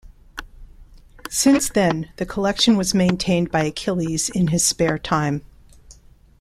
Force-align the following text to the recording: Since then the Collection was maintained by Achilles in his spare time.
Since 1.29 1.69
then 1.69 2.11
the 2.15 2.25
Collection 2.25 2.75
was 2.75 2.95
maintained 2.95 3.51
by 3.51 3.65
Achilles 3.65 4.29
in 4.29 4.47
his 4.47 4.65
spare 4.65 4.97
time. 4.97 5.43